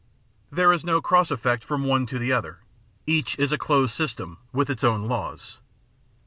[0.51, 2.61] There is no cross e£Pect from one to the other;
[3.05, 5.59] each is a closed system, with its own laws.